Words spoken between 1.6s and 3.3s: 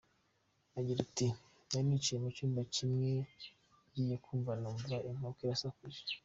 “Nari nicaye mu cyumba kimwe,